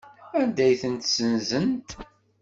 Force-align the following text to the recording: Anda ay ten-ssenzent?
Anda 0.39 0.61
ay 0.67 0.75
ten-ssenzent? 0.81 1.89